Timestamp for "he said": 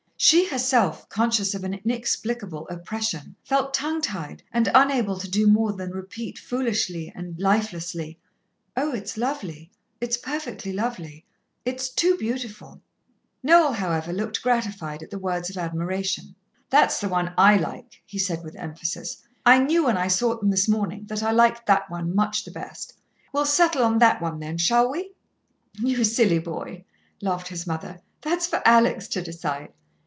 18.05-18.43